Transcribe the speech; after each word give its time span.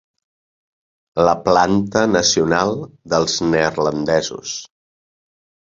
La 1.27 1.35
planta 1.49 2.03
nacional 2.15 2.75
dels 3.15 3.39
neerlandesos. 3.53 4.61